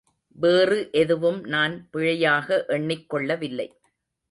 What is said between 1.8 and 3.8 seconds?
பிழையாக எண்ணிக் கொள்ளவில்லை.